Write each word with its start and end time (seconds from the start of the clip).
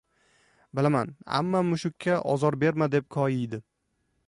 Bilaman, 0.79 1.11
ammam 1.41 1.69
«mushukka 1.75 2.17
ozor 2.33 2.59
berma», 2.65 2.91
deb 2.97 3.09
koyiydi. 3.19 3.61